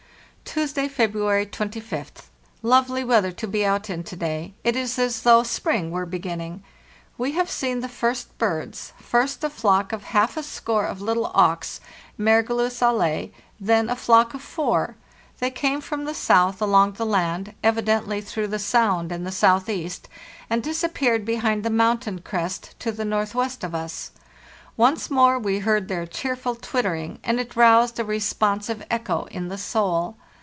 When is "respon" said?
28.03-28.61